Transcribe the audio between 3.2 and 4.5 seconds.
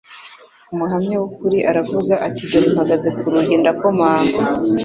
rugi ndakomanga.”